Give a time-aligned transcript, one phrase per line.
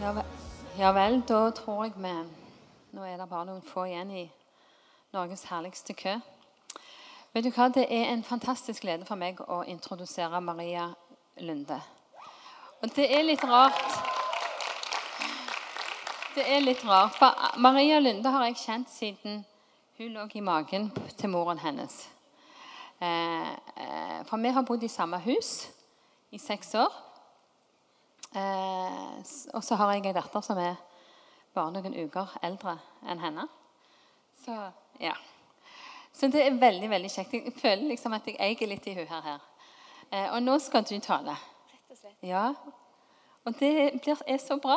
[0.00, 0.24] Ja, vel,
[0.78, 2.10] ja vel, da tror jeg vi
[2.94, 4.20] Nå er det bare noen få igjen i
[5.10, 6.12] Norges herligste kø.
[7.34, 10.84] Vet du hva, Det er en fantastisk glede for meg å introdusere Maria
[11.40, 11.80] Lunde.
[12.80, 13.82] Og det er litt rart
[16.36, 19.44] Det er litt rart, for Maria Lunde har jeg kjent siden
[19.98, 22.06] hun lå i magen til moren hennes.
[23.02, 25.66] Eh, eh, for vi har bodd i samme hus
[26.30, 27.07] i seks år.
[28.36, 29.18] Eh,
[29.54, 30.76] og så har jeg ei datter som er
[31.54, 32.76] bare noen uker eldre
[33.08, 33.48] enn henne.
[34.44, 34.56] Så
[35.00, 35.14] ja.
[36.12, 37.34] Så det er veldig veldig kjekt.
[37.38, 39.22] Jeg føler liksom at jeg eier litt i hun her.
[39.22, 39.40] her.
[40.10, 41.36] Eh, og nå skal du tale.
[41.70, 42.16] Rett og slett.
[42.26, 42.48] Ja.
[43.44, 44.76] Og det blir, er så bra.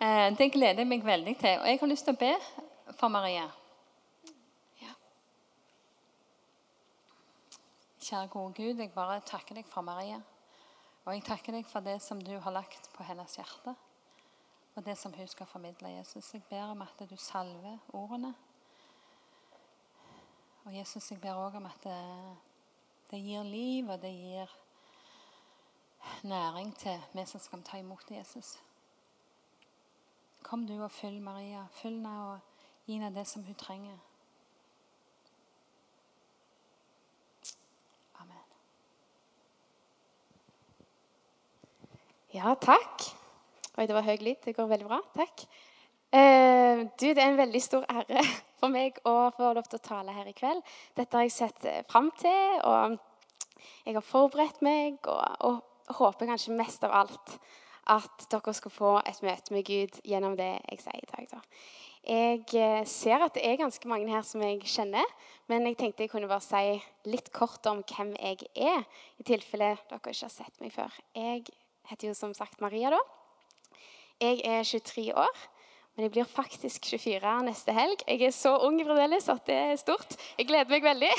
[0.00, 1.58] Eh, det gleder jeg meg veldig til.
[1.60, 2.32] Og jeg har lyst til å be
[2.96, 3.46] for Maria.
[4.80, 4.94] Ja.
[8.00, 10.22] Kjære gode Gud, jeg bare takker deg for Maria.
[11.04, 13.74] Og jeg takker deg for det som du har lagt på hennes hjerte.
[14.76, 16.34] Og det som hun skal formidle, Jesus.
[16.34, 18.34] Jeg ber om at du salver ordene.
[20.64, 22.00] Og Jesus, jeg ber òg om at det,
[23.10, 24.52] det gir liv, og det gir
[26.22, 28.58] næring til vi som skal ta imot Jesus.
[30.42, 31.66] Kom du og fyll Maria.
[31.72, 32.38] Fyll henne og
[32.86, 33.98] gi henne det som hun trenger.
[42.30, 43.08] Ja, takk.
[43.74, 44.36] Oi, det var høy lyd.
[44.44, 45.00] Det går veldig bra.
[45.16, 45.42] Takk.
[46.14, 48.22] Eh, du, det er en veldig stor ære
[48.60, 50.60] for meg å få lov til å tale her i kveld.
[50.94, 52.94] Dette har jeg sett eh, fram til, og
[53.82, 57.32] jeg har forberedt meg, og, og håper kanskje mest av alt
[57.90, 61.26] at dere skal få et møte med Gud gjennom det jeg sier i dag.
[61.32, 61.40] Da.
[62.14, 65.16] Jeg eh, ser at det er ganske mange her som jeg kjenner,
[65.50, 68.86] men jeg tenkte jeg kunne bare si litt kort om hvem jeg er,
[69.18, 70.94] i tilfelle dere ikke har sett meg før.
[71.18, 71.50] Jeg
[71.90, 73.00] heter jo som sagt Maria, da.
[74.20, 75.38] Jeg er 23 år,
[75.96, 78.02] men jeg blir faktisk 24 neste helg.
[78.06, 80.14] Jeg er så ung fremdeles at det er stort.
[80.38, 81.10] Jeg gleder meg veldig.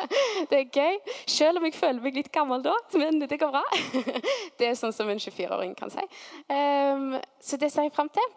[0.50, 0.98] Det er gøy.
[1.26, 3.64] Selv om jeg føler meg litt gammel da, men det går bra.
[4.58, 6.04] Det er sånn som en 24-åring kan si.
[6.50, 8.36] Um, så det ser jeg fram til.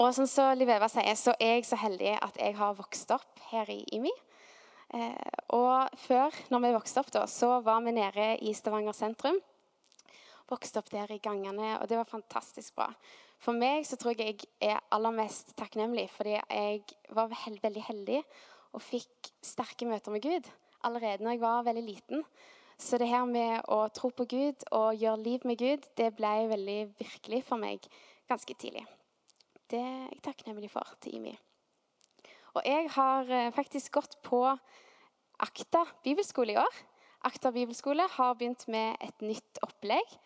[0.00, 3.12] Og sånn som Liv Eva sier, så er jeg så heldig at jeg har vokst
[3.14, 4.12] opp her i IMI.
[4.92, 9.38] Eh, og før, når vi vokste opp, da, så var vi nede i Stavanger sentrum
[10.50, 12.88] vokste opp der i gangene, og det var fantastisk bra.
[13.42, 17.84] For meg så tror jeg jeg er aller mest takknemlig fordi jeg var veld, veldig
[17.88, 18.20] heldig
[18.72, 20.50] og fikk sterke møter med Gud
[20.86, 22.24] allerede når jeg var veldig liten.
[22.78, 26.32] Så det her med å tro på Gud og gjøre liv med Gud, det ble
[26.50, 27.84] veldig virkelig for meg
[28.30, 28.84] ganske tidlig.
[29.70, 31.34] Det er jeg takknemlig for til IMI.
[32.52, 34.42] Og jeg har eh, faktisk gått på
[35.42, 36.82] Akta bibelskole i år.
[37.26, 40.18] Akta bibelskole har begynt med et nytt opplegg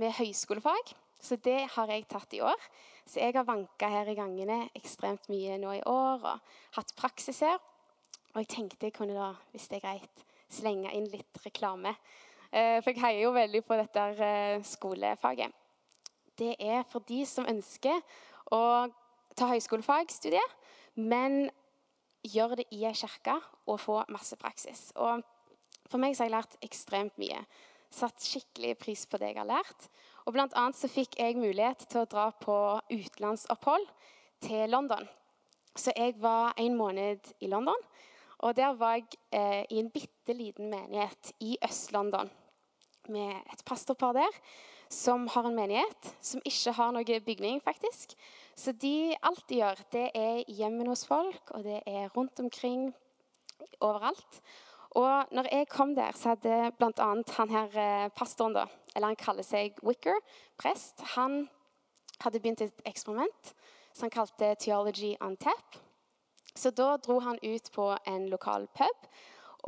[0.00, 0.94] med høyskolefag.
[1.22, 2.58] Så det har jeg tatt i år.
[3.06, 7.42] Så jeg har vanka her i gangene ekstremt mye nå i år og hatt praksis
[7.44, 7.60] her.
[8.32, 11.94] Og jeg tenkte jeg kunne da, hvis det er greit, slenge inn litt reklame.
[12.50, 15.52] Eh, For jeg heier jo veldig på dette eh, skolefaget.
[16.38, 18.00] Det er for de som ønsker
[18.52, 18.62] å
[19.36, 20.56] ta høyskolefagstudiet,
[20.96, 21.50] men
[22.22, 23.36] gjøre det i ei kirke
[23.66, 24.90] og få masse praksis.
[24.96, 25.22] Og
[25.90, 27.40] for meg så har jeg lært ekstremt mye.
[27.92, 29.88] Satt skikkelig pris på det jeg har lært.
[30.24, 32.56] Og blant annet så fikk jeg mulighet til å dra på
[32.90, 33.88] utenlandsopphold
[34.44, 35.08] til London.
[35.76, 37.78] Så jeg var en måned i London.
[38.42, 42.30] Og der var jeg eh, i en bitte liten menighet i Øst-London
[43.10, 44.42] med et pastorpar der
[44.92, 48.12] som har en menighet som ikke har noe bygning, faktisk.
[48.54, 52.90] Så de, alt de gjør, det er hjemme hos folk, og det er rundt omkring
[53.80, 54.42] overalt.
[54.98, 57.10] Og når jeg kom der, så hadde bl.a.
[57.38, 60.18] han her eh, pastoren, da, eller han kaller seg Wicker,
[60.60, 61.46] prest, han
[62.22, 63.54] hadde begynt et eksperiment
[63.92, 65.78] som han kalte Theology on Tap.
[66.54, 69.08] Så da dro han ut på en lokal pub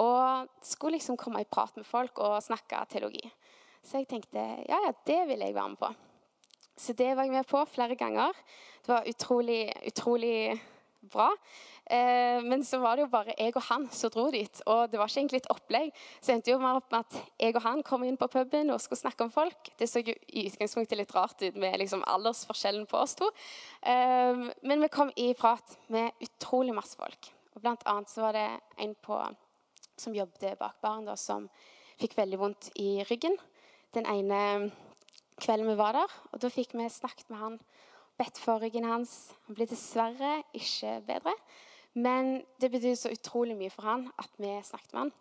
[0.02, 3.22] og skulle liksom komme i prat med folk og snakke teologi.
[3.84, 5.90] Så jeg tenkte ja, ja, det vil jeg være med på.
[6.76, 8.32] Så det var jeg med på flere ganger.
[8.82, 10.60] Det var utrolig, utrolig
[11.10, 11.28] bra.
[11.84, 14.62] Eh, men så var det jo bare jeg og han som dro dit.
[14.70, 15.92] Og det var ikke egentlig et opplegg.
[16.20, 18.82] Så endte jo mer opp med at jeg og han kom inn på puben og
[18.82, 19.70] skulle snakke om folk.
[19.78, 23.30] Det så jo i utgangspunktet litt rart ut med liksom aldersforskjellen på oss to.
[23.82, 27.32] Eh, men vi kom i prat med utrolig masse folk.
[27.54, 28.48] Og blant annet så var det
[28.82, 29.20] en på,
[29.96, 31.46] som jobbet bak baren, som
[32.00, 33.36] fikk veldig vondt i ryggen.
[33.94, 34.72] Den ene
[35.40, 36.18] kvelden vi var der.
[36.32, 37.58] Og da fikk vi snakket med han,
[38.20, 39.34] bedt for ryggen hans.
[39.46, 41.34] Han ble dessverre ikke bedre.
[41.94, 45.12] Men det betyr så utrolig mye for han at vi snakket med han.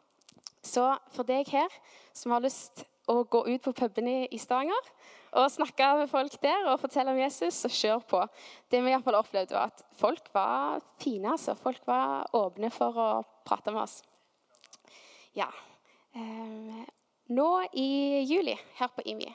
[0.64, 1.74] Så for deg her
[2.16, 4.90] som har lyst å gå ut på pubene i Stavanger
[5.34, 8.22] og snakke med folk der og fortelle om Jesus, så kjør på.
[8.72, 11.34] Det vi i hvert fall opplevde, var at folk var fine.
[11.34, 11.56] altså.
[11.58, 13.08] Folk var åpne for å
[13.46, 14.00] prate med oss.
[15.34, 15.50] Ja.
[16.14, 16.86] Um,
[17.34, 19.32] nå i juli her på IMI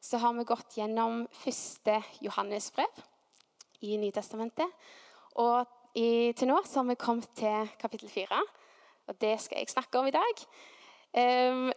[0.00, 3.02] så har vi gått gjennom første Johannes-brev
[3.84, 4.88] i Nytestamentet.
[5.40, 8.40] Og i, til nå så har vi kommet til kapittel fire,
[9.10, 10.42] og det skal jeg snakke om i dag.
[11.16, 11.70] Um,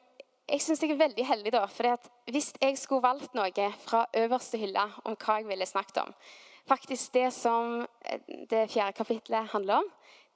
[0.44, 1.64] jeg syns jeg er veldig heldig, da.
[1.72, 6.18] For hvis jeg skulle valgt noe fra øverste hylle om hva jeg ville snakket om
[6.64, 9.88] Faktisk det som eh, det fjerde kapittelet handler om,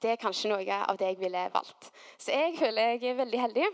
[0.02, 1.88] det er kanskje noe av det jeg ville valgt.
[2.20, 3.68] Så jeg føler jeg er veldig heldig.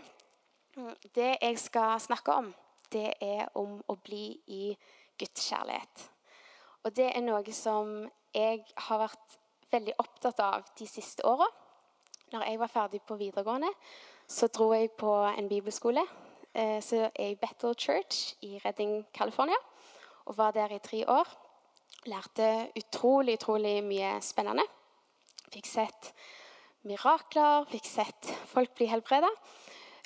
[1.15, 2.47] Det jeg skal snakke om,
[2.93, 4.63] det er om å bli i
[5.19, 6.09] Guds kjærlighet.
[6.85, 7.95] Og det er noe som
[8.35, 9.39] jeg har vært
[9.71, 11.47] veldig opptatt av de siste åra.
[12.33, 13.71] Når jeg var ferdig på videregående,
[14.27, 16.05] så dro jeg på en bibelskole
[16.55, 19.57] Eh, så er jeg i Bethel Church i Redding, California.
[20.25, 21.27] Og var der i tre år.
[22.05, 24.63] Lærte utrolig, utrolig mye spennende.
[25.51, 26.13] Fikk sett
[26.87, 29.29] mirakler, fikk sett folk bli helbreda.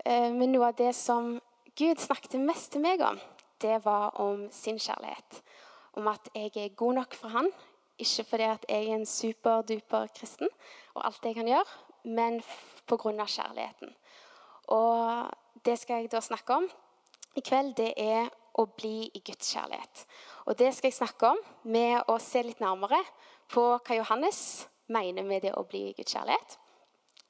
[0.06, 1.36] Eh, men noe av det som
[1.80, 3.16] Gud snakket mest til meg om,
[3.64, 5.38] det var om sin kjærlighet.
[5.96, 7.48] Om at jeg er god nok for Han.
[8.00, 10.48] Ikke fordi at jeg er en superduper kristen
[10.94, 12.42] og alt jeg kan gjøre, men
[12.88, 13.26] pga.
[13.26, 13.96] kjærligheten.
[14.68, 15.31] Og
[15.66, 16.68] det skal jeg da snakke om
[17.36, 18.28] i kveld, det er
[18.60, 20.06] å bli i Guds kjærlighet.
[20.46, 23.00] Og det skal jeg snakke om med å se litt nærmere
[23.48, 26.60] på hva Johannes mener med det å bli i Guds kjærlighet.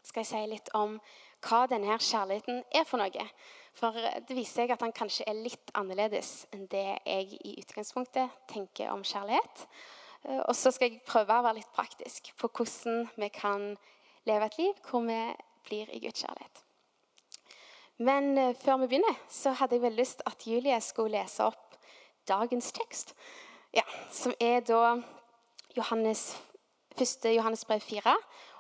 [0.02, 0.98] Skal jeg si litt om
[1.46, 3.30] hva denne kjærligheten er for noe.
[3.78, 8.42] For det viser seg at han kanskje er litt annerledes enn det jeg i utgangspunktet
[8.50, 9.66] tenker om kjærlighet.
[10.50, 13.70] Og så skal jeg prøve å være litt praktisk på hvordan vi kan
[14.28, 15.22] leve et liv hvor vi
[15.70, 16.66] blir i Guds kjærlighet.
[18.00, 21.76] Men uh, før vi begynner, så hadde jeg vel lyst at Julie skulle lese opp
[22.28, 23.16] dagens tekst.
[23.76, 25.02] Ja, som er da
[25.76, 26.38] Johannes,
[26.96, 27.28] 1.
[27.36, 28.16] Johannes brev 4.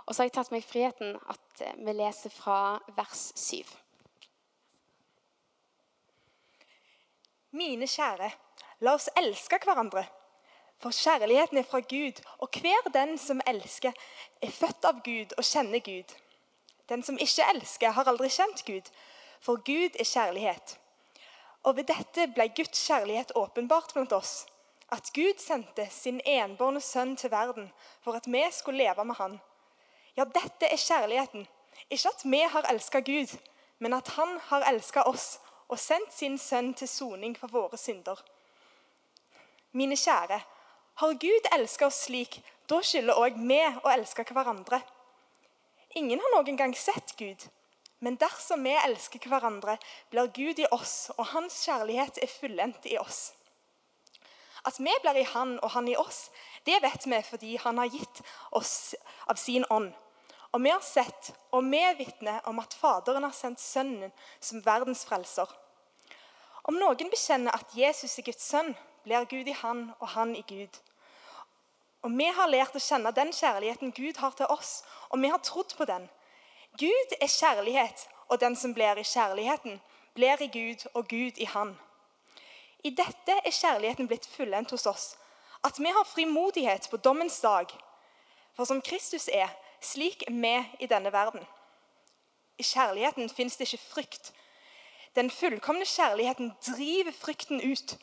[0.06, 3.79] Og så har jeg tatt meg friheten at vi leser fra vers 7.
[7.52, 8.30] Mine kjære,
[8.86, 10.04] la oss elske hverandre.
[10.80, 13.92] For kjærligheten er fra Gud, og hver den som elsker,
[14.42, 16.14] er født av Gud og kjenner Gud.
[16.90, 18.92] Den som ikke elsker, har aldri kjent Gud,
[19.42, 20.78] for Gud er kjærlighet.
[21.64, 24.46] Og ved dette ble Guds kjærlighet åpenbart blant oss.
[24.92, 29.40] At Gud sendte sin enbårne sønn til verden for at vi skulle leve med han.
[30.18, 31.48] Ja, dette er kjærligheten.
[31.90, 33.38] Ikke at vi har elska Gud,
[33.80, 38.20] men at han har elska oss og sendt sin sønn til soning for våre synder.
[39.72, 40.40] Mine kjære,
[41.00, 44.82] har Gud elska oss slik, da skylder òg vi å elske hverandre.
[45.96, 47.46] Ingen har noen gang sett Gud.
[48.00, 49.76] Men dersom vi elsker hverandre,
[50.12, 53.34] blir Gud i oss, og hans kjærlighet er fullendt i oss.
[54.68, 56.30] At vi blir i Han og Han i oss,
[56.66, 58.96] det vet vi fordi Han har gitt oss
[59.28, 59.92] av sin ånd.
[60.52, 64.12] Og vi har sett, og vi er vitner om at Faderen har sendt Sønnen
[64.42, 65.50] som verdens frelser.
[66.70, 68.74] Om noen bekjenner at Jesus er Guds sønn,
[69.06, 70.80] blir Gud i Han og Han i Gud.
[72.02, 75.42] Og vi har lært å kjenne den kjærligheten Gud har til oss, og vi har
[75.44, 76.08] trodd på den.
[76.80, 79.80] Gud er kjærlighet, og den som blir i kjærligheten,
[80.16, 81.76] blir i Gud og Gud i Han.
[82.84, 85.08] I dette er kjærligheten blitt fullendt hos oss,
[85.64, 87.68] at vi har frimodighet på dommens dag.
[88.56, 89.50] For som Kristus er,
[89.82, 91.46] slik er vi i denne verden.
[92.58, 94.34] I kjærligheten fins det ikke frykt.
[95.16, 97.98] Den fullkomne kjærligheten driver frykten ut.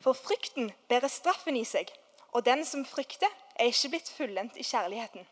[0.00, 1.92] For frykten bærer straffen i seg,
[2.32, 5.26] og den som frykter, er ikke blitt fullendt i kjærligheten.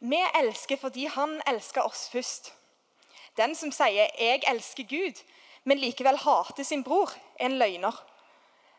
[0.00, 2.52] Vi elsker fordi han elsker oss først.
[3.36, 5.22] Den som sier 'jeg elsker Gud',
[5.64, 8.04] men likevel hater sin bror, er en løgner.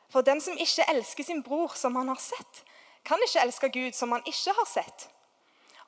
[0.09, 2.63] For den som ikke elsker sin bror som han har sett,
[3.05, 5.08] kan ikke elske Gud som han ikke har sett.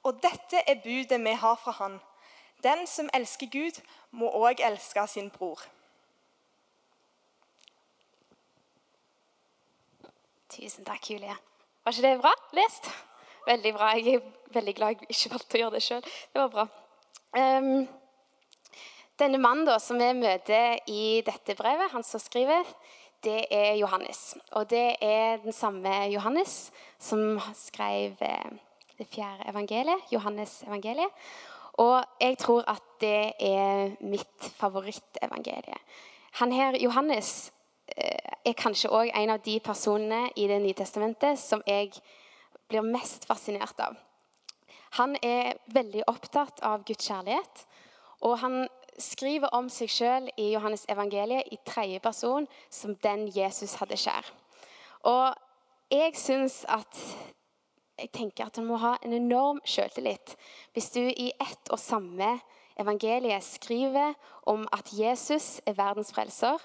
[0.03, 1.99] Og dette er budet vi har fra han.
[2.63, 3.79] Den som elsker Gud,
[4.11, 5.59] må òg elske sin bror.
[10.53, 11.35] Tusen takk, Julie.
[11.83, 12.89] Var ikke det bra lest?
[13.47, 13.89] Veldig bra.
[13.97, 16.03] Jeg er veldig glad jeg ikke valgte å gjøre det sjøl.
[16.05, 16.65] Det var bra.
[17.33, 17.87] Um,
[19.19, 22.69] denne mannen da, som vi møter i dette brevet, han som skriver,
[23.23, 24.35] det er Johannes.
[24.51, 28.51] Og det er den samme Johannes som skrev eh,
[28.97, 31.09] det fjerde evangeliet, Johannes evangeliet.
[31.73, 35.79] Og jeg tror at det er mitt favorittevangelie.
[36.39, 37.53] Han her, Johannes,
[37.97, 41.91] eh, er kanskje òg en av de personene i Det nye testamentet som jeg
[42.67, 43.95] blir mest fascinert av.
[44.97, 47.65] Han er veldig opptatt av Guds kjærlighet.
[48.21, 48.67] Og han
[49.01, 54.27] skriver om seg sjøl i Johannes evangeliet i tredje person som den Jesus hadde kjær.
[55.09, 55.33] Og
[55.93, 56.99] jeg syns at
[57.99, 60.35] jeg tenker at han må ha en enorm sjøltillit
[60.73, 62.39] hvis du i ett og samme
[62.79, 64.15] evangelie skriver
[64.49, 66.57] om at Jesus er verdens frelser,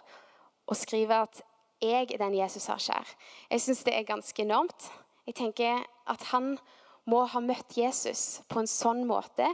[0.67, 1.43] og skriver at
[1.83, 3.11] jeg er den Jesus har kjær.
[3.51, 4.89] Jeg syns det er ganske enormt.
[5.27, 6.57] Jeg tenker at han
[7.09, 9.47] må ha møtt Jesus på en sånn måte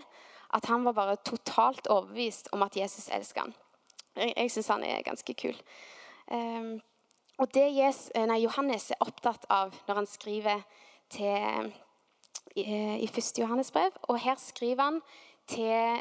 [0.55, 3.55] at han var bare totalt overbevist om at Jesus elsker han.
[4.17, 5.57] Jeg, jeg syns han er ganske kul.
[6.31, 6.81] Um,
[7.39, 7.67] og det
[8.15, 10.63] nei, Johannes er opptatt av når han skriver
[11.11, 11.73] til,
[12.55, 12.65] i,
[13.03, 13.39] i 1.
[13.39, 13.73] Johannes
[14.09, 15.01] og her skriver han
[15.51, 16.01] til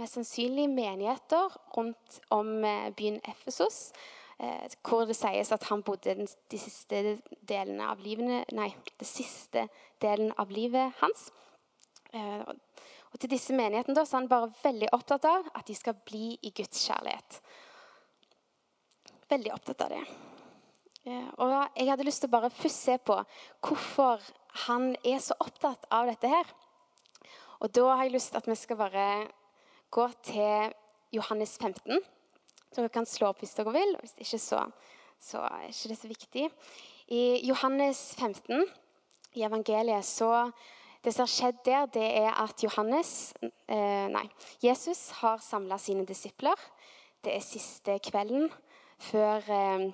[0.00, 3.92] mest sannsynlig menigheter rundt om eh, byen Efesos,
[4.40, 9.08] eh, hvor det sies at han bodde den, de siste delene av livene, nei, det
[9.08, 9.68] siste
[10.02, 11.30] delen av livet hans.
[12.14, 12.42] Eh,
[13.10, 15.98] og til disse menighetene da, så er han bare veldig opptatt av at de skal
[16.06, 17.40] bli i Guds kjærlighet.
[19.30, 20.02] Veldig opptatt av det.
[21.08, 23.16] Eh, og jeg hadde lyst til å bare først se på
[23.66, 24.22] hvorfor
[24.66, 26.54] han er så opptatt av dette her.
[27.60, 29.06] Og da har jeg lyst til at vi skal bare
[29.92, 30.74] gå til
[31.14, 32.00] Johannes 15.
[32.70, 33.96] Så dere kan slå opp hvis dere vil.
[33.96, 34.64] og Hvis ikke, så,
[35.20, 36.44] så er ikke det så viktig.
[37.10, 38.64] I Johannes 15,
[39.34, 40.50] i evangeliet, så
[41.04, 44.26] det som har skjedd der, det er at Johannes, eh, nei,
[44.60, 46.56] Jesus har samla sine disipler.
[47.24, 48.50] Det er siste kvelden
[49.00, 49.86] før eh,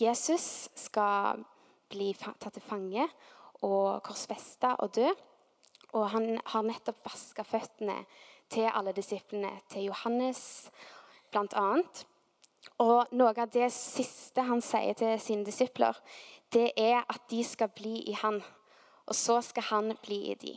[0.00, 1.44] Jesus skal
[1.92, 3.04] bli tatt til fange
[3.66, 5.08] og korsfesta og dø.
[5.96, 8.02] Og han har nettopp vaska føttene
[8.48, 10.70] til alle disiplene, til Johannes
[11.32, 11.68] bl.a.
[12.84, 15.96] Og noe av det siste han sier til sine disipler,
[16.52, 18.40] det er at de skal bli i han
[19.08, 20.54] og så skal han bli i de.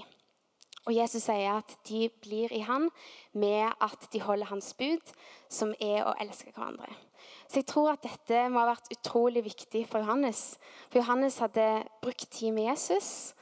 [0.89, 2.88] Og Jesus sier at de blir i han
[3.38, 5.13] med at de holder hans bud,
[5.51, 6.89] som er å elske hverandre.
[7.46, 10.55] Så jeg tror at dette må ha vært utrolig viktig for Johannes.
[10.89, 11.67] For Johannes hadde
[12.01, 13.36] brukt tid med Jesus,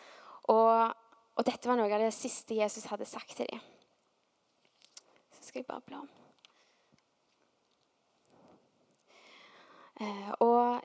[0.52, 0.92] og,
[1.40, 3.64] og dette var noe av det siste Jesus hadde sagt til dem.
[5.32, 6.10] Så skal jeg bare bla om.
[10.00, 10.84] Eh, og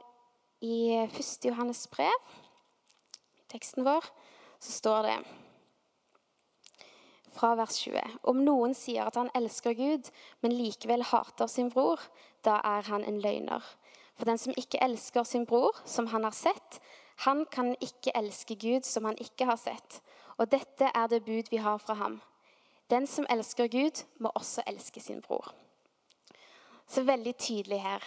[0.65, 1.51] i 1.
[1.51, 2.44] Johannes brev
[3.55, 4.05] teksten vår,
[4.59, 5.19] så står det
[7.35, 8.19] fra vers 20.
[8.31, 10.11] Om noen sier at han elsker Gud,
[10.43, 12.03] men likevel hater sin bror,
[12.47, 13.65] da er han en løgner.
[14.15, 16.79] For den som ikke elsker sin bror, som han har sett,
[17.27, 20.01] han kan ikke elske Gud, som han ikke har sett.
[20.39, 22.21] Og dette er det bud vi har fra ham.
[22.91, 25.55] Den som elsker Gud, må også elske sin bror.
[26.87, 28.03] Så veldig tydelig her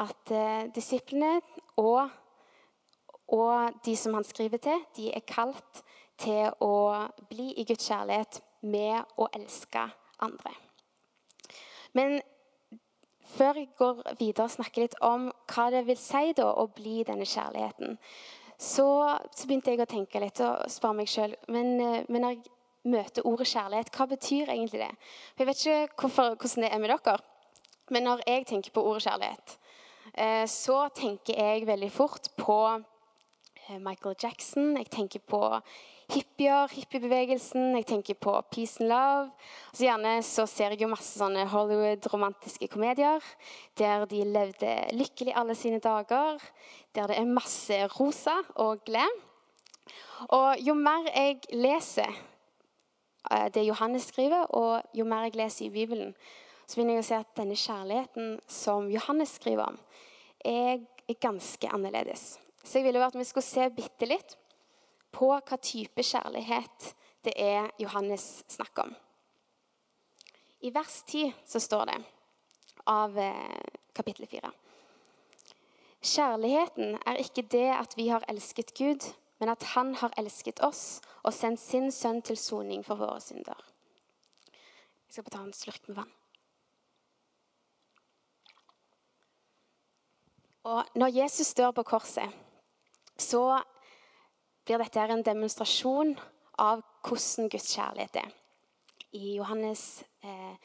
[0.00, 1.40] at eh, disiplene
[1.76, 2.08] og
[3.28, 5.82] og de som han skriver til, de er kalt
[6.20, 9.82] til å bli i Guds kjærlighet med å elske
[10.22, 10.52] andre.
[11.96, 12.20] Men
[13.36, 17.02] før jeg går videre og snakker litt om hva det vil si da, å bli
[17.06, 17.98] denne kjærligheten,
[18.56, 18.88] så,
[19.36, 22.54] så begynte jeg å tenke litt og spørre meg sjøl men, eh, men, når jeg
[22.88, 24.92] møter ordet kjærlighet, hva betyr egentlig det?
[25.34, 27.16] For Jeg vet ikke hvorfor, hvordan det er med dere,
[27.90, 29.56] men når jeg tenker på ordet kjærlighet,
[30.14, 32.58] eh, så tenker jeg veldig fort på
[33.80, 34.76] Michael Jackson.
[34.76, 35.40] Jeg tenker på
[36.12, 37.74] hippier, hippiebevegelsen.
[37.76, 39.30] Jeg tenker på Peace and Love.
[39.70, 43.24] Og så gjerne så ser jeg jo masse sånne Hollywood-romantiske komedier
[43.78, 46.38] der de levde lykkelig alle sine dager.
[46.94, 49.20] Der det er masse rosa og glem.
[50.28, 52.08] Og jo mer jeg leser
[53.30, 56.14] eh, det Johannes skriver, og jo mer jeg leser i Bibelen,
[56.66, 59.78] så begynner jeg å se at denne kjærligheten som Johannes skriver om,
[60.40, 60.80] er
[61.20, 62.45] ganske annerledes.
[62.66, 64.34] Så jeg ville at vi skulle se bitte litt
[65.14, 66.92] på hva type kjærlighet
[67.26, 68.94] det er Johannes snakker om.
[70.66, 71.96] I vers 10 så står det
[72.90, 74.50] av eh, kapittel 4.
[76.06, 79.06] Kjærligheten er ikke det at vi har elsket Gud,
[79.38, 83.58] men at Han har elsket oss og sendt sin sønn til soning for våre synder.
[85.06, 86.14] Jeg skal bare ta en slurk med vann.
[90.66, 92.32] Og når Jesus dør på korset,
[93.18, 93.60] så
[94.66, 96.16] blir dette en demonstrasjon
[96.58, 98.34] av hvordan Guds kjærlighet er.
[99.16, 100.56] I Johannes eh,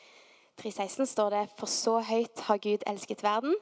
[0.61, 3.55] 3,16 står det For så høyt har Gud elsket verden,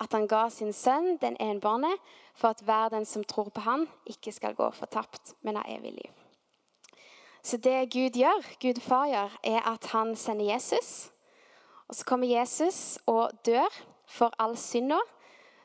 [0.00, 1.92] at han ga sin sønn, den enbårne,
[2.34, 5.92] for at hver den som tror på han, ikke skal gå fortapt, men ha evig
[5.98, 6.12] liv.
[7.42, 11.10] Så det Gud gjør, Gud far gjør, er at han sender Jesus.
[11.88, 13.68] Og så kommer Jesus og dør
[14.06, 14.98] for all synda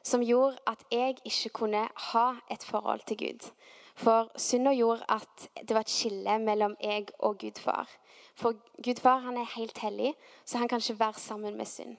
[0.05, 3.49] som gjorde at jeg ikke kunne ha et forhold til Gud.
[3.95, 7.89] For synda gjorde at det var et skille mellom jeg og Gud far.
[8.35, 10.13] For Gud far han er helt hellig,
[10.45, 11.97] så han kan ikke være sammen med synd.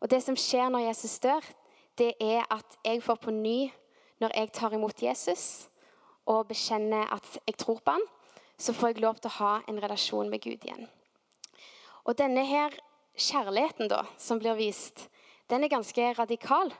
[0.00, 1.44] Og det som skjer når Jesus dør,
[1.98, 3.70] det er at jeg får på ny,
[4.20, 5.68] når jeg tar imot Jesus
[6.26, 8.04] og bekjenner at jeg tror på han,
[8.58, 10.88] så får jeg lov til å ha en relasjon med Gud igjen.
[12.04, 12.74] Og denne her
[13.16, 15.08] kjærligheten da, som blir vist,
[15.50, 16.72] den er ganske radikal.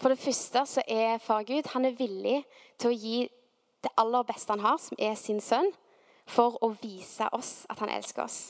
[0.00, 2.38] For det første så er far Gud han er villig
[2.80, 3.18] til å gi
[3.84, 5.68] det aller beste han har, som er sin sønn,
[6.30, 8.40] for å vise oss at han elsker oss.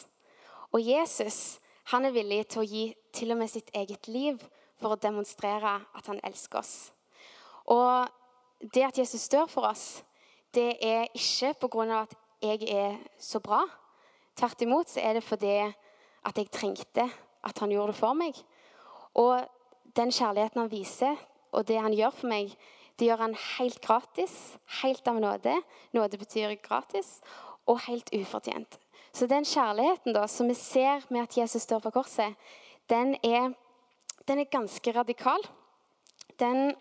[0.71, 1.59] Og Jesus
[1.91, 4.39] han er villig til å gi til og med sitt eget liv
[4.79, 6.75] for å demonstrere at han elsker oss.
[7.67, 8.07] Og
[8.75, 10.05] det at Jesus dør for oss,
[10.55, 12.03] det er ikke pga.
[12.03, 13.65] at jeg er så bra.
[14.37, 15.59] Tvert imot så er det fordi
[16.25, 17.11] at jeg trengte
[17.45, 18.35] at han gjorde det for meg.
[19.15, 19.45] Og
[19.97, 21.17] den kjærligheten han viser,
[21.53, 22.55] og det han gjør for meg,
[23.01, 24.33] det gjør han helt gratis.
[24.83, 25.55] Helt av nåde.
[25.97, 27.21] Nåde betyr gratis.
[27.67, 28.77] Og helt ufortjent.
[29.13, 32.37] Så den kjærligheten da, som vi ser med at Jesus står på korset,
[32.91, 33.55] den er,
[34.29, 35.41] den er ganske radikal.
[36.39, 36.75] Den,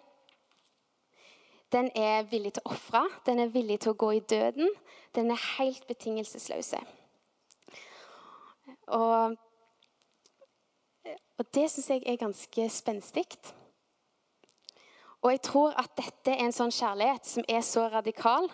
[1.71, 3.05] den er villig til å ofre.
[3.25, 4.69] Den er villig til å gå i døden.
[5.15, 6.73] Den er helt betingelsesløs.
[8.87, 9.39] Og,
[11.39, 13.25] og det syns jeg er ganske spenstig.
[15.23, 18.47] Og jeg tror at dette er en sånn kjærlighet som er så radikal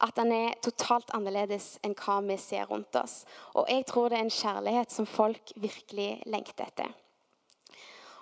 [0.00, 3.24] at den er totalt annerledes enn hva vi ser rundt oss.
[3.58, 6.92] Og jeg tror det er en kjærlighet som folk virkelig lengter etter.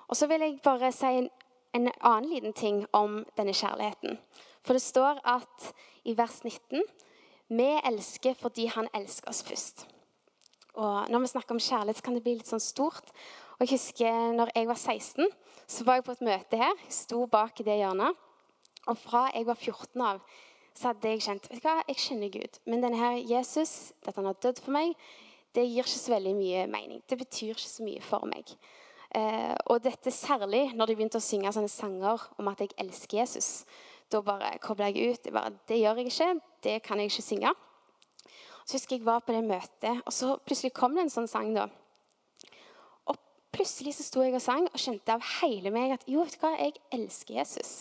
[0.08, 1.28] Og så vil jeg bare si en,
[1.76, 4.16] en annen liten ting om denne kjærligheten.
[4.64, 5.72] For det står at
[6.06, 6.82] i vers 19
[7.56, 9.86] vi elsker fordi han elsker oss først.
[10.76, 13.12] Og når vi snakker om kjærlighet, så kan det bli litt sånn stort.
[13.56, 15.30] Og jeg husker når jeg var 16,
[15.66, 16.74] så var jeg på et møte her.
[16.84, 18.18] Jeg sto bak i det hjørnet.
[18.86, 20.18] Og fra jeg var 14 av,
[20.76, 22.58] så hadde jeg kjent vet du hva, jeg kjenner Gud.
[22.68, 24.92] Men denne her Jesus, at han har dødd for meg,
[25.56, 27.00] det gir ikke så veldig mye mening.
[27.08, 28.52] Det betyr ikke så mye for meg.
[29.16, 33.22] Eh, og dette særlig når de begynte å synge sånne sanger om at jeg elsker
[33.22, 33.64] Jesus.
[34.12, 35.24] Da bare kobla jeg ut.
[35.24, 36.28] Jeg bare, det gjør jeg ikke.
[36.68, 37.54] Det kan jeg ikke synge.
[38.66, 41.54] Så husker jeg var på det møtet, og så plutselig kom det en sånn sang.
[41.56, 41.70] da
[43.56, 46.44] plutselig så sto jeg og sang og skjønte av hele meg at jo, vet du
[46.44, 47.72] hva, jeg elsker Jesus.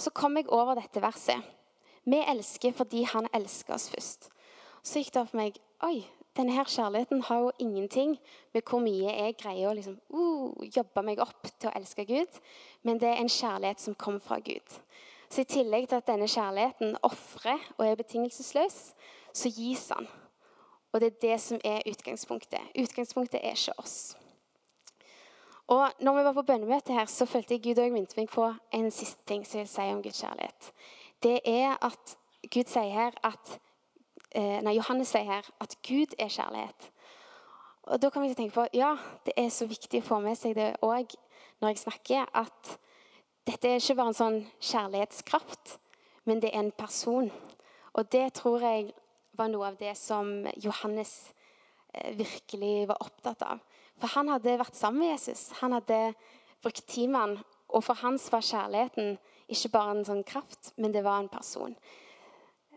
[0.00, 1.40] Så kom jeg over dette verset.
[2.04, 4.30] Vi elsker fordi han elsker oss først.
[4.82, 6.02] Så gikk det opp for meg Oi,
[6.36, 8.18] denne her kjærligheten har jo ingenting
[8.52, 12.36] med hvor mye jeg greier å liksom, uh, jobbe meg opp til å elske Gud,
[12.84, 14.76] men det er en kjærlighet som kommer fra Gud.
[15.30, 18.78] Så i tillegg til at denne kjærligheten ofrer og er betingelsesløs,
[19.32, 20.08] så gis han.
[20.92, 22.72] Og det er det som er utgangspunktet.
[22.76, 24.16] Utgangspunktet er ikke oss.
[25.70, 28.48] Og når vi var på bønnemøte her, så følte jeg Gud òg minte meg på
[28.74, 30.70] en siste ting som jeg vil si om Guds kjærlighet.
[31.22, 32.16] Det er at
[32.50, 33.52] Gud sier her at
[34.34, 36.90] eh, Nei, Johannes sier her at Gud er kjærlighet.
[37.86, 40.56] Og Da kan vi tenke på ja, det er så viktig å få med seg
[40.58, 41.14] det òg
[41.60, 42.74] når jeg snakker, at
[43.46, 45.76] dette er ikke bare en sånn kjærlighetskraft,
[46.26, 47.30] men det er en person.
[47.94, 48.90] Og det tror jeg
[49.38, 51.14] var noe av det som Johannes
[51.94, 53.62] eh, virkelig var opptatt av.
[54.00, 55.50] For han hadde vært sammen med Jesus.
[55.60, 56.00] Han hadde
[56.64, 57.34] brukt tid med han,
[57.70, 59.18] og for hans var kjærligheten
[59.50, 61.74] ikke bare en sånn kraft, men det var en person.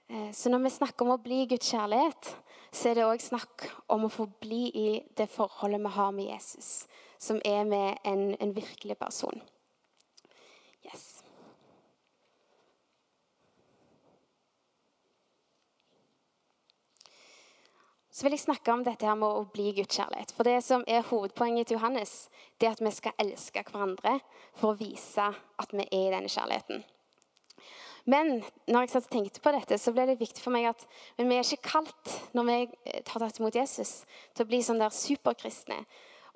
[0.09, 2.33] Eh, så når vi snakker om å bli Guds kjærlighet,
[2.73, 6.31] så er det òg snakk om å få bli i det forholdet vi har med
[6.31, 6.71] Jesus,
[7.21, 9.43] som er med en, en virkelig person.
[18.23, 20.31] Vil jeg snakke om dette her med å bli Guds kjærlighet.
[20.35, 22.27] For det som er hovedpoenget til Johannes,
[22.59, 24.17] det er at vi skal elske hverandre
[24.59, 26.83] for å vise at vi er i denne kjærligheten.
[28.05, 30.81] Men når jeg satt og tenkte på dette, så ble det viktig for meg at
[31.17, 32.57] men vi er ikke kalt når vi
[33.11, 34.01] har tatt imot Jesus,
[34.35, 35.79] til å bli sånn der superkristne.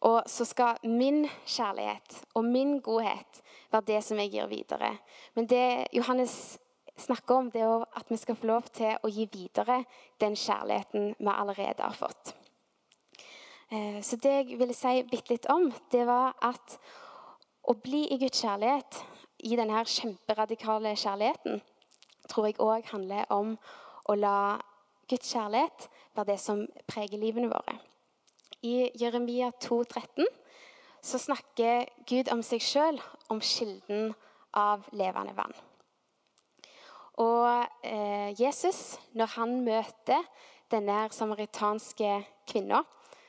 [0.08, 3.42] Og så skal min kjærlighet og min godhet
[3.74, 4.94] være det som jeg gir videre.
[5.36, 6.58] Men det Johannes
[7.02, 9.84] snakker om, det er at vi skal få lov til å gi videre
[10.22, 12.34] den kjærligheten vi allerede har fått.
[13.72, 16.78] Eh, så det jeg ville si bitte litt om, det var at
[17.68, 19.02] å bli i Guds kjærlighet,
[19.44, 21.62] i denne kjemperadikale kjærligheten,
[22.28, 23.54] tror jeg òg handler om
[24.08, 24.58] å la
[25.08, 27.78] Guds kjærlighet være det som preger livene våre.
[28.66, 30.26] I Jeremia 2, 13,
[31.04, 32.98] så snakker Gud om seg sjøl,
[33.30, 34.14] om kilden
[34.58, 35.54] av levende vann.
[37.18, 40.26] Og eh, Jesus, når han møter
[40.72, 42.12] denne samaritanske
[42.50, 42.84] kvinna,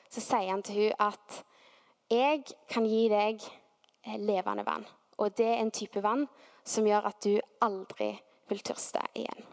[0.08, 1.44] så sier han til henne at
[2.10, 3.42] 'Jeg kan gi deg
[4.06, 4.88] eh, levende vann'.
[5.18, 6.28] Og det er en type vann
[6.64, 9.44] som gjør at du aldri vil tørste igjen.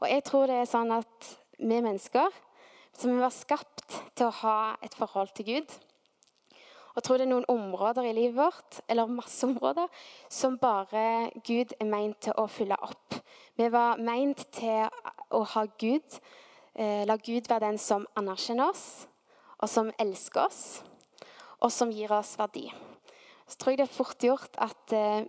[0.00, 2.28] Og jeg tror det er sånn at vi mennesker
[2.92, 3.84] som vi var skapt
[4.14, 5.72] til å ha et forhold til Gud.
[6.94, 9.88] Og jeg tror det er noen områder i livet vårt, eller masse områder,
[10.30, 13.16] som bare Gud er meint til å fylle opp.
[13.58, 14.86] Vi var meint til
[15.34, 16.20] å ha Gud,
[16.78, 19.08] eh, la Gud være den som anerkjenner oss,
[19.58, 20.84] og som elsker oss,
[21.58, 22.68] og som gir oss verdi.
[23.48, 25.26] Så tror jeg det er fort gjort at eh,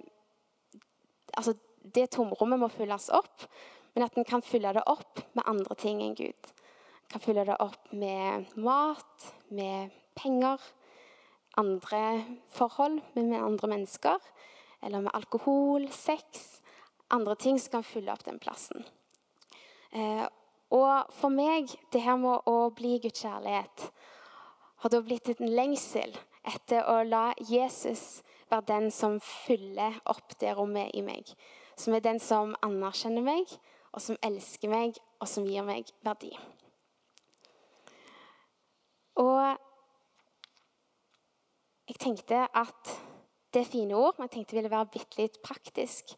[1.34, 3.49] altså, det tomrommet må fylles opp,
[3.95, 6.54] men at en kan fylle det opp med andre ting enn Gud.
[7.01, 10.62] En kan fylle det opp med mat, med penger,
[11.57, 14.19] andre forhold med andre mennesker.
[14.83, 16.61] Eller med alkohol, sex.
[17.09, 18.85] Andre ting som kan fylle opp den plassen.
[19.91, 20.25] Eh,
[20.73, 23.89] og for meg, det her med å bli Guds kjærlighet,
[24.83, 26.15] har da blitt en lengsel
[26.45, 31.29] etter å la Jesus være den som fyller opp det rommet i meg.
[31.77, 33.49] Som er den som anerkjenner meg,
[33.95, 36.33] og som elsker meg, og som gir meg verdi.
[39.21, 39.64] Og
[41.87, 42.95] jeg tenkte at
[43.53, 46.15] det er fine ord, men jeg tenkte det ville være bitte litt praktisk.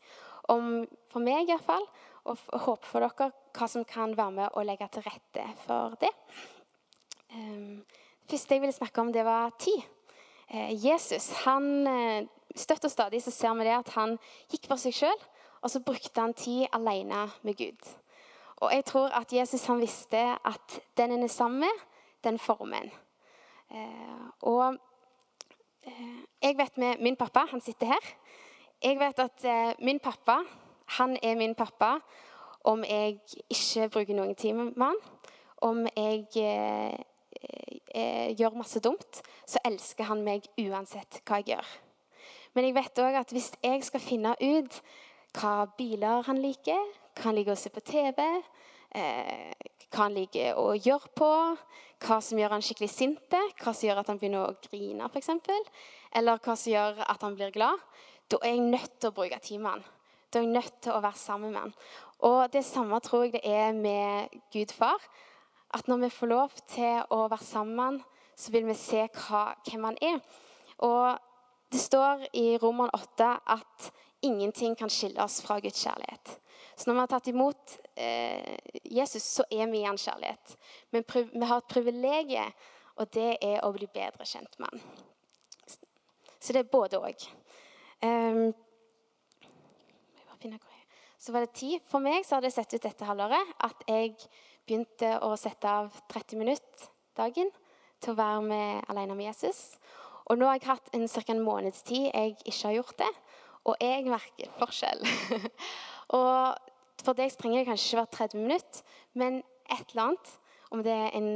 [0.49, 1.83] Om, for meg iallfall,
[2.27, 6.11] og håper for dere hva som kan være med å legge til rette for det.
[7.35, 7.83] Um,
[8.23, 9.83] det første jeg ville snakke om, det var tid.
[10.51, 14.15] Uh, Jesus han uh, Støtt og stadig så ser vi det at han
[14.49, 15.19] gikk for seg sjøl
[15.61, 17.89] og så brukte han tid alene med Gud.
[18.57, 21.83] Og jeg tror at Jesus han visste at den en er sammen med,
[22.23, 22.91] den former en.
[23.71, 24.79] Eh, og eh,
[26.41, 28.07] jeg vet med min pappa, han sitter her
[28.83, 30.37] Jeg vet at eh, min pappa,
[30.97, 31.97] han er min pappa
[32.67, 33.19] om jeg
[33.49, 34.99] ikke bruker noen tid med han.
[35.65, 36.99] Om jeg eh,
[37.95, 41.71] eh, gjør masse dumt, så elsker han meg uansett hva jeg gjør.
[42.53, 44.79] Men jeg vet òg at hvis jeg skal finne ut
[45.37, 46.85] hva biler han liker,
[47.17, 48.21] hva han liker å se på TV,
[48.97, 49.51] eh,
[49.87, 51.31] hva han liker å gjøre på,
[52.03, 55.31] hva som gjør han skikkelig sinte, hva som gjør at han begynner å grine, f.eks.,
[56.17, 57.81] eller hva som gjør at han blir glad,
[58.31, 59.85] da er jeg nødt til å bruke tid med han.
[60.27, 61.73] Da er jeg nødt til å være sammen med han.
[62.27, 65.03] Og det samme tror jeg det er med Gud far.
[65.73, 68.01] At når vi får lov til å være sammen,
[68.37, 70.19] så vil vi se hva, hvem han er.
[70.85, 71.17] Og
[71.71, 73.89] det står i Roman 8 at
[74.21, 76.37] ingenting kan skille oss fra Guds kjærlighet.
[76.77, 78.53] Så når vi har tatt imot eh,
[78.85, 80.53] Jesus, så er vi i hans kjærlighet.
[80.93, 82.53] Men vi har et privilegium,
[83.01, 84.83] og det er å bli bedre kjent med han.
[86.37, 87.25] Så det er både òg.
[88.05, 88.53] Um,
[91.17, 91.81] så var det tid.
[91.89, 94.13] For meg så hadde jeg sett ut dette halvåret at jeg
[94.67, 97.49] begynte å sette av 30 minutter dagen
[98.03, 99.79] til å være med, alene med Jesus.
[100.29, 101.23] Og nå har jeg hatt en, ca.
[101.33, 103.11] en måneds tid jeg ikke har gjort det.
[103.67, 105.03] Og jeg merker forskjell.
[106.17, 108.83] og for deg trenger det kanskje ikke være 30 minutter,
[109.19, 110.33] men et eller annet,
[110.71, 111.29] om det er en,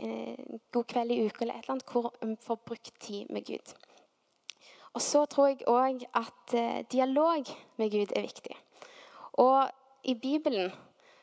[0.00, 3.44] en god kveld i uka eller et eller annet, hvor vi får brukt tid med
[3.48, 3.74] Gud.
[4.94, 8.56] Og så tror jeg òg at eh, dialog med Gud er viktig.
[9.42, 9.70] Og
[10.04, 10.72] i Bibelen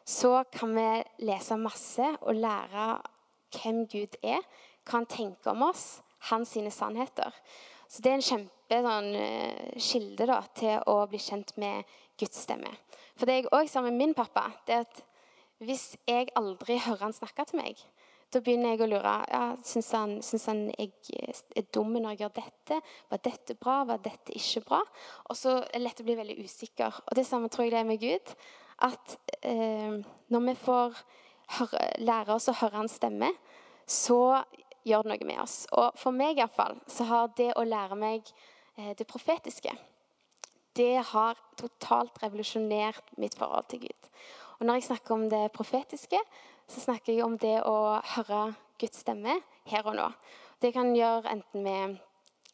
[0.06, 2.88] så kan vi lese masse og lære
[3.56, 4.41] hvem Gud er,
[4.84, 7.32] hva han tenker om oss, hans sine sannheter.
[7.88, 11.84] Så det er en kjempe sånn, eh, kilde da, til å bli kjent med
[12.20, 12.72] Guds stemme.
[13.18, 15.02] For det jeg òg sa med min pappa, det er at
[15.62, 17.82] hvis jeg aldri hører han snakke til meg,
[18.32, 19.14] da begynner jeg å lure.
[19.28, 20.94] Ja, Syns han, synes han jeg
[21.58, 22.78] er dum når jeg gjør dette?
[23.12, 23.82] Var dette bra?
[23.90, 24.80] Var dette ikke bra?
[25.28, 27.02] Og så er det lett å bli veldig usikker.
[27.10, 28.34] Og det samme tror jeg det er med Gud.
[28.88, 30.00] At eh,
[30.32, 31.04] når vi får
[31.58, 33.34] høre, lære oss å høre hans stemme,
[33.84, 34.40] så
[34.88, 35.66] gjør det noe med oss.
[35.76, 39.74] Og for meg iallfall så har det å lære meg Eh, det profetiske,
[40.76, 44.10] det har totalt revolusjonert mitt forhold til Gud.
[44.60, 46.20] Og Når jeg snakker om det profetiske,
[46.68, 50.08] så snakker jeg om det å høre Guds stemme her og nå.
[50.62, 51.98] Det kan gjøre enten med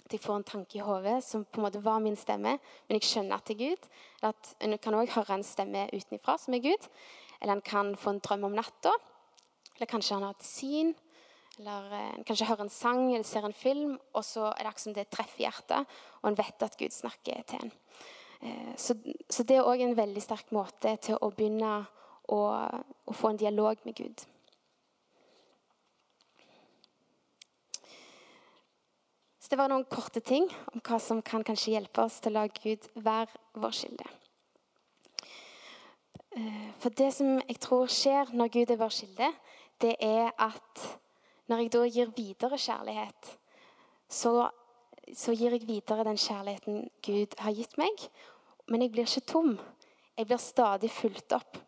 [0.08, 2.98] at jeg får en tanke i hodet som på en måte var min stemme, men
[2.98, 3.90] jeg skjønner at det er Gud.
[4.22, 6.88] Eller at En kan òg høre en stemme utenfra som er Gud.
[7.42, 8.94] Eller en kan få en drøm om natta.
[9.76, 10.96] Eller kanskje han har et syn.
[11.58, 14.72] Eller eh, en kanskje hører en sang eller ser en film, og så er det
[14.72, 17.76] akkurat som det treffer hjertet, og en vet at Gud snakker til en.
[18.42, 18.98] Eh, så,
[19.30, 21.80] så det er òg en veldig sterk måte til å begynne
[22.30, 22.42] å,
[23.08, 24.28] å få en dialog med Gud.
[29.48, 30.44] Så det var noen korte ting
[30.74, 34.08] om hva som kan kanskje hjelpe oss til å la Gud være vår kilde.
[36.36, 39.30] Eh, for det som jeg tror skjer når Gud er vår kilde,
[39.80, 40.84] det er at
[41.48, 43.30] når jeg da gir videre kjærlighet,
[44.10, 44.50] så,
[45.14, 48.08] så, gir jeg videre den kjærligheten Gud har gitt meg.
[48.68, 49.54] Men jeg blir ikke tom.
[50.18, 51.60] Jeg blir stadig fulgt opp.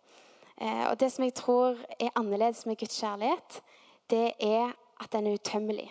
[0.60, 3.62] Eh, og det som jeg tror er annerledes med Guds kjærlighet,
[4.10, 5.88] det er at den er utømmelig.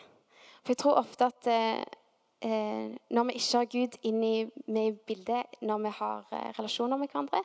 [0.60, 1.84] For jeg tror ofte at eh,
[2.44, 4.36] eh når vi ikke har Gud inn i,
[4.68, 7.42] i bildet når vi har eh, relasjoner med hverandre,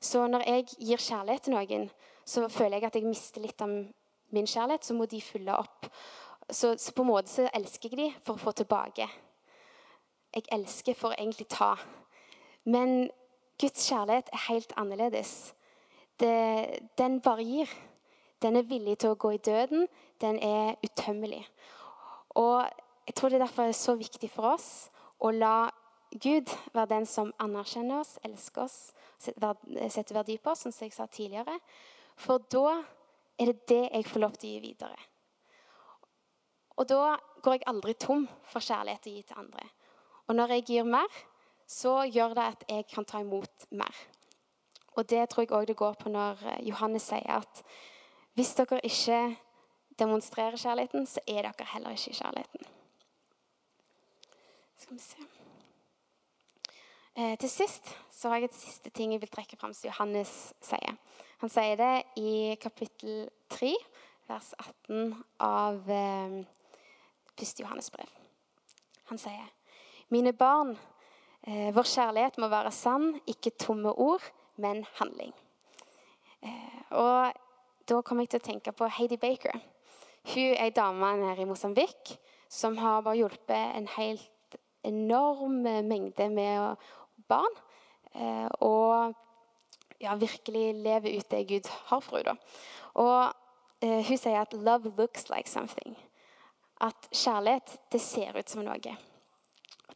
[0.00, 1.90] så når jeg gir kjærlighet til noen,
[2.24, 3.70] så føler jeg at jeg mister litt av
[4.30, 4.84] min kjærlighet.
[4.84, 5.86] Så må de fylle opp.
[6.50, 9.08] Så, så på en måte så elsker jeg de for å få tilbake.
[10.34, 11.74] Jeg elsker for å egentlig ta.
[12.64, 13.08] Men
[13.60, 15.54] Guds kjærlighet er helt annerledes.
[16.20, 17.70] Det, den bare gir.
[18.42, 19.86] Den er villig til å gå i døden.
[20.20, 21.42] Den er utømmelig.
[22.36, 22.66] Og
[23.06, 24.68] jeg tror det derfor er så viktig for oss
[25.22, 25.70] å la
[26.22, 28.76] Gud være den som anerkjenner oss, elsker oss,
[29.18, 31.58] setter verdi på oss, som jeg sa tidligere.
[32.16, 32.82] For da
[33.38, 34.98] er det det jeg får lov til å gi videre.
[36.76, 39.64] Og da går jeg aldri tom for kjærlighet å gi til andre.
[40.26, 41.18] Og når jeg gir mer,
[41.66, 44.04] så gjør det at jeg kan ta imot mer.
[44.96, 47.62] Og det tror jeg òg det går på når eh, Johannes sier at
[48.36, 49.20] hvis dere ikke
[49.98, 52.72] demonstrerer kjærligheten, så er dere heller ikke i kjærligheten.
[54.76, 55.26] Skal vi se.
[57.16, 60.32] Eh, til sist så har jeg et siste ting jeg vil trekke fram som Johannes
[60.64, 60.96] sier.
[61.42, 63.72] Han sier det i kapittel 3,
[64.26, 64.52] vers
[64.88, 66.38] 18 av eh,
[67.36, 67.60] 1.
[67.60, 68.08] Johannes brev.
[69.10, 69.50] Han sier
[70.08, 70.72] mine barn,
[71.42, 74.24] eh, vår kjærlighet må være sann, ikke tomme ord,
[74.56, 75.34] men handling.
[76.40, 77.36] Eh, og
[77.86, 79.60] da kom jeg til å tenke på Heidi Baker.
[80.32, 82.16] Hun er ei dame nede i Mosambik
[82.48, 86.88] som har bare hjulpet en helt enorm mengde med
[87.28, 87.60] barn.
[88.14, 89.14] Eh, og
[90.00, 92.36] ja, virkelig leve ut det Gud har for henne.
[92.94, 93.32] Og
[93.82, 95.96] eh, hun sier at 'love looks like something'.
[96.80, 98.96] At kjærlighet, det ser ut som noe.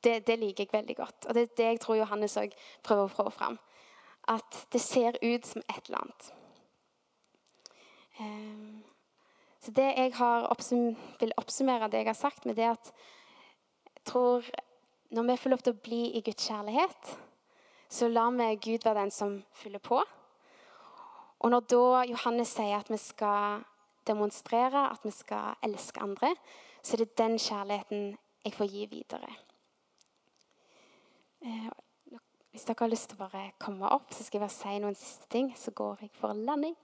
[0.04, 1.26] Det, det, liker jeg veldig godt.
[1.26, 3.58] Og det er det jeg tror Johannes òg prøver å få fram.
[4.28, 6.32] At det ser ut som et eller annet.
[8.20, 8.80] Eh,
[9.60, 12.92] så det jeg oppsum vil oppsummere det jeg har sagt med, det at
[13.94, 14.44] jeg tror
[15.10, 17.10] når vi får lov til å bli i Guds kjærlighet,
[17.90, 19.98] så lar vi Gud være den som fyller på.
[21.40, 23.64] Og når da Johannes sier at vi skal
[24.06, 26.34] demonstrere, at vi skal elske andre,
[26.82, 28.12] så er det den kjærligheten
[28.44, 29.32] jeg får gi videre.
[31.44, 31.70] Eh,
[32.50, 34.98] hvis dere har lyst til å bare komme opp, så skal jeg bare si noen
[34.98, 35.50] siste ting.
[35.56, 36.76] Så går jeg for landing.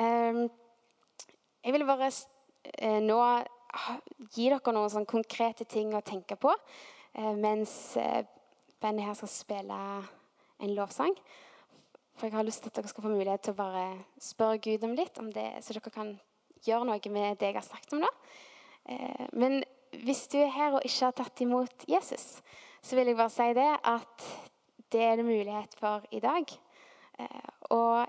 [0.00, 0.42] Eh,
[1.62, 3.20] jeg vil bare eh, nå
[4.32, 6.52] gi dere noen sånn konkrete ting å tenke på
[7.12, 7.72] mens
[8.80, 9.78] bandet her skal spille
[10.62, 11.14] en lovsang.
[12.16, 13.86] For jeg har lyst til at dere skal få mulighet til å bare
[14.22, 16.12] spørre Gud om litt, om det, så dere kan
[16.62, 18.10] gjøre noe med det jeg har snakket om nå.
[19.32, 19.62] Men
[20.04, 22.26] hvis du er her og ikke har tatt imot Jesus,
[22.82, 24.26] så vil jeg bare si det at
[24.92, 26.44] det er det mulighet for i dag.
[27.18, 28.06] Eh, og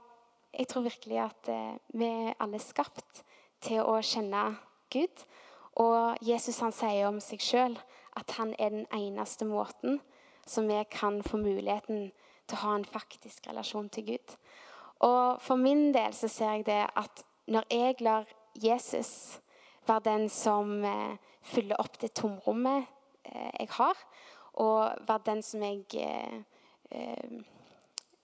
[0.54, 3.24] jeg tror virkelig at eh, vi er alle skapt
[3.63, 4.56] til å kjenne
[4.94, 5.26] Gud.
[5.80, 7.78] Og Jesus han sier om seg sjøl
[8.20, 10.02] at han er den eneste måten
[10.46, 12.12] som vi kan få muligheten
[12.47, 14.36] til å ha en faktisk relasjon til Gud.
[15.03, 19.39] Og for min del så ser jeg det at når jeg lar Jesus
[19.88, 22.86] være den som eh, fyller opp det tomrommet
[23.34, 23.97] jeg har,
[24.53, 26.41] og være den som jeg eh,
[26.91, 27.43] eh,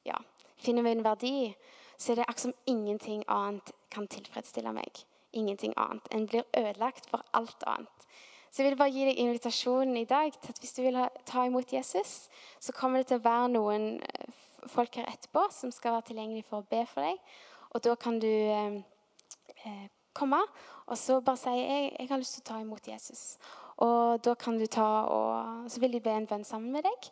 [0.06, 0.18] ja,
[0.58, 1.54] finner min verdi i,
[1.98, 5.04] så er det akkurat som ingenting annet kan tilfredsstille meg.
[5.34, 6.08] Ingenting annet.
[6.12, 8.08] En blir ødelagt for alt annet.
[8.50, 11.08] Så jeg vil bare gi deg invitasjonen i dag til at hvis du vil ha,
[11.26, 14.42] ta imot Jesus, så kommer det til å være noen eh,
[14.74, 17.22] folk her etterpå som skal være tilgjengelig for å be for deg.
[17.74, 18.82] Og da kan du eh,
[19.66, 19.88] eh
[20.20, 20.40] komme
[20.90, 23.22] og så bare si jeg, jeg har lyst til å ta imot Jesus.
[23.86, 27.12] Og da kan du ta og Så vil de be en bønn sammen med deg.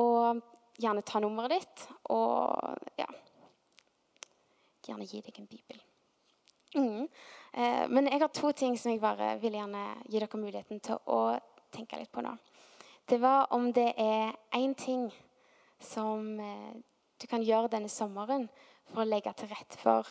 [0.00, 0.40] Og
[0.78, 1.88] gjerne ta nummeret ditt.
[2.14, 2.54] Og
[3.00, 3.10] ja
[4.88, 5.87] Gjerne gi deg en bibel.
[6.76, 7.08] Mm.
[7.52, 11.00] Eh, men jeg har to ting som jeg bare vil gjerne gi dere muligheten til
[11.06, 11.38] å
[11.72, 12.34] tenke litt på nå.
[13.08, 15.08] Det var om det er én ting
[15.80, 16.74] som eh,
[17.20, 18.48] du kan gjøre denne sommeren
[18.90, 20.08] for å legge til rette for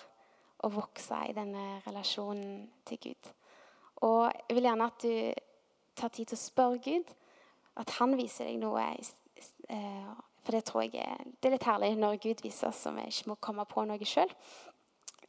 [0.65, 3.29] å vokse i denne relasjonen til Gud.
[4.05, 5.13] Og jeg vil gjerne at du
[5.97, 7.13] tar tid til å spørre Gud.
[7.77, 8.83] At han viser deg noe.
[9.69, 10.09] Eh,
[10.41, 13.03] for det tror jeg er, det er litt herlig når Gud viser oss, så vi
[13.09, 14.31] ikke må komme på noe sjøl.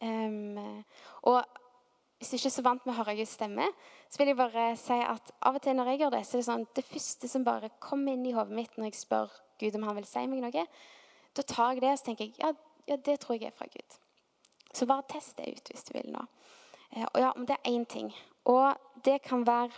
[0.03, 1.39] Og
[2.19, 3.67] hvis du ikke er så vant med å høre Guds stemme,
[4.11, 6.41] så vil jeg bare si at av og til når jeg gjør det, så er
[6.41, 9.79] det sånn det første som bare kommer inn i hodet mitt når jeg spør Gud
[9.79, 10.65] om han vil si meg noe,
[11.35, 12.53] da tar jeg det og så tenker jeg, ja,
[12.91, 13.99] ja det tror jeg er fra Gud.
[14.75, 16.25] Så bare test det ut hvis du vil nå.
[16.97, 18.11] Uh, og ja, om det er én ting.
[18.49, 19.71] Og det kan være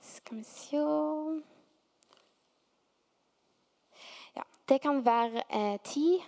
[0.00, 0.76] skal vi se
[4.36, 6.20] Ja, det kan være eh, tid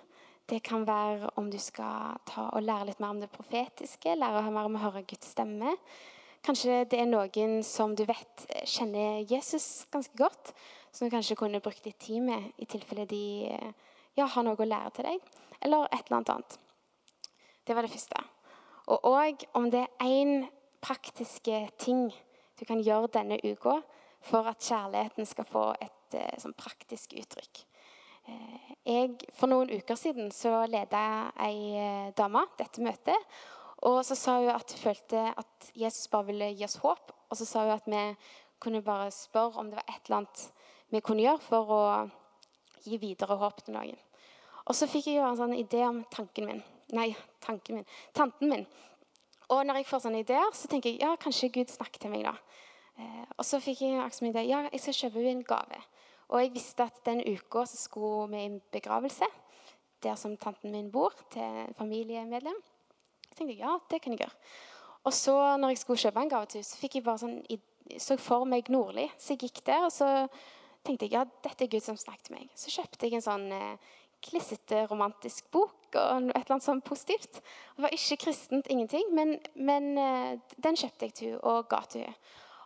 [0.49, 4.43] Det kan være om du skal ta og lære litt mer om det profetiske, lære
[4.51, 5.77] mer om å høre Guds stemme.
[6.43, 10.51] Kanskje det er noen som du vet kjenner Jesus ganske godt,
[10.91, 13.25] som du kanskje kunne brukt litt tid med i tilfelle de
[14.19, 15.31] ja, har noe å lære til deg,
[15.63, 16.59] eller et eller annet annet.
[17.63, 18.25] Det var det første.
[18.91, 20.49] Og òg om det er én
[20.83, 22.09] praktiske ting
[22.59, 23.79] du kan gjøre denne uka
[24.23, 27.63] for at kjærligheten skal få et eh, sånn praktisk uttrykk.
[28.29, 31.03] Eh, jeg, for noen uker siden så leda
[31.43, 33.35] ei eh, dame dette møtet.
[33.83, 37.13] Og så sa hun at hun følte at Jesus bare ville gi oss håp.
[37.31, 38.05] Og så sa hun at vi
[38.63, 40.45] kunne bare spørre om det var et eller annet
[40.93, 41.83] vi kunne gjøre for å
[42.85, 43.99] gi videre håp til noen.
[44.69, 46.61] Og så fikk jeg jo en sånn idé om tanken min.
[46.95, 47.09] Nei,
[47.43, 47.87] tanken min.
[48.15, 48.67] Tanten min.
[49.51, 52.27] Og når jeg får sånne ideer, så tenker jeg ja, kanskje Gud snakker til meg
[52.29, 52.37] da.
[53.01, 55.81] Eh, og så fikk jeg en idé ja, jeg skal kjøpe henne en gave.
[56.33, 59.29] Og jeg visste at den uka så skulle vi i begravelse
[60.03, 62.57] der som tanten min bor, til familiemedlem.
[63.29, 64.39] Jeg tenkte ja, det kan jeg gjøre.
[65.05, 67.39] Og så når jeg skulle kjøpe en gave til henne, så fikk jeg bare sånn,
[67.99, 69.09] så for meg Nordli.
[69.19, 70.09] Så jeg gikk der, og så
[70.87, 72.53] tenkte jeg ja, dette er Gud som snakket til meg.
[72.59, 73.91] Så kjøpte jeg en sånn eh,
[74.23, 77.43] klissete, romantisk bok og et eller annet sånn positivt.
[77.77, 81.83] Det var ikke kristent, ingenting, men, men eh, den kjøpte jeg til henne og ga
[81.91, 82.19] til henne.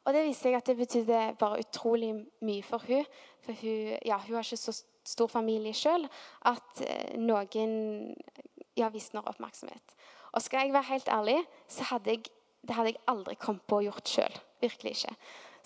[0.07, 2.13] Og det viste seg at det betydde bare utrolig
[2.47, 3.03] mye for hun.
[3.43, 4.75] For hun, ja, hun har ikke så
[5.07, 6.07] stor familie sjøl
[6.47, 8.15] at eh, noen
[8.79, 9.97] ja, viste noe oppmerksomhet.
[10.37, 11.37] Og skal jeg være helt ærlig,
[11.69, 12.31] så hadde jeg,
[12.67, 14.41] det hadde jeg aldri kommet på å gjort sjøl.
[14.63, 15.15] Virkelig ikke.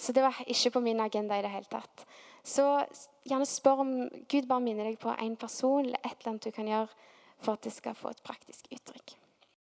[0.00, 2.04] Så det var ikke på min agenda i det hele tatt.
[2.46, 2.64] Så
[3.28, 3.94] gjerne spør om
[4.30, 7.56] Gud bare minner deg på en person eller et eller annet du kan gjøre for
[7.56, 9.19] at det skal få et praktisk uttrykk.